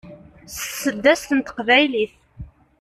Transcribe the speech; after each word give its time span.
s 0.53 0.57
tseddast 0.71 1.29
n 1.33 1.39
teqbaylit 1.41 2.13